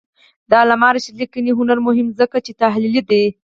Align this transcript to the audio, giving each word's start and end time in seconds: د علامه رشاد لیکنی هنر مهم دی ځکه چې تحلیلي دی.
د 0.49 0.51
علامه 0.61 0.89
رشاد 0.95 1.15
لیکنی 1.21 1.51
هنر 1.59 1.77
مهم 1.87 2.05
دی 2.09 2.15
ځکه 2.21 2.37
چې 2.45 2.51
تحلیلي 2.61 3.01
دی. 3.09 3.23